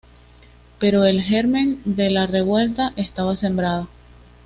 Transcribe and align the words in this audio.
Pero 0.79 1.03
el 1.05 1.21
germen 1.21 1.79
de 1.85 2.09
la 2.09 2.25
revuelta 2.25 2.91
estaba 2.95 3.37
sembrado. 3.37 3.87